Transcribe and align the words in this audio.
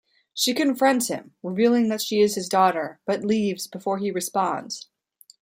She 0.33 0.55
confronts 0.55 1.09
him, 1.09 1.35
revealing 1.43 1.89
that 1.89 2.01
she 2.01 2.21
is 2.21 2.33
his 2.33 2.49
daughter 2.49 2.99
but 3.05 3.23
leaves 3.23 3.67
before 3.67 3.99
he 3.99 4.09
responds. 4.09 4.87